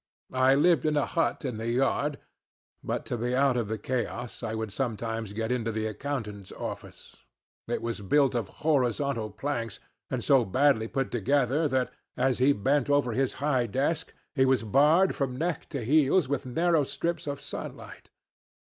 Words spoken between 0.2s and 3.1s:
I lived in a hut in the yard, but